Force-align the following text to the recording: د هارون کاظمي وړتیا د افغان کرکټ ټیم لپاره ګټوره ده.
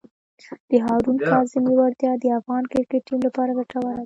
د 0.69 0.71
هارون 0.85 1.17
کاظمي 1.29 1.73
وړتیا 1.75 2.11
د 2.17 2.25
افغان 2.39 2.63
کرکټ 2.71 3.01
ټیم 3.07 3.19
لپاره 3.27 3.51
ګټوره 3.59 3.91
ده. 3.95 3.99